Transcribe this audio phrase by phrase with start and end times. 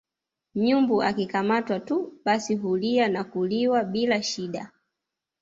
[0.55, 4.71] nyumbu akikamatwa tu basi hutulia na kuliwa bila shida